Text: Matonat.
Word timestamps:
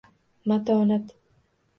Matonat. 0.47 1.13